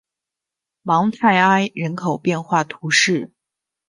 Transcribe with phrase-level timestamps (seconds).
[0.81, 3.31] 芒泰埃人口变化图示